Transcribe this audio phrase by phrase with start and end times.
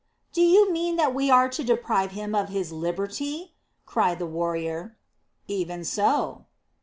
[0.33, 3.53] "Do you mean that we are to deprive him of his liberty?"
[3.85, 4.97] cried the warrior.
[5.47, 6.45] "Even so."